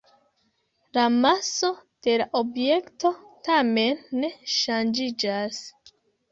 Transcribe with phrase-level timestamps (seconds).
[0.97, 1.69] La maso
[2.07, 3.13] de la objekto
[3.51, 5.65] tamen ne ŝanĝiĝas.